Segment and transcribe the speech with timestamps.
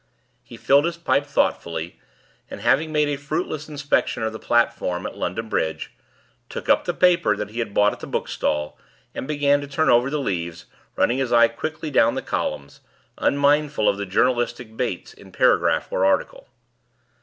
[0.43, 1.99] He filled his pipe thoughtfully,
[2.49, 5.93] and, having made a fruitless inspection of the platform at London Bridge,
[6.49, 8.79] took up the paper that he had bought at the bookstall,
[9.13, 12.79] and began to turn over the leaves, running his eye quickly down the columns,
[13.19, 16.47] unmindful of the journalistic baits in paragraph or article.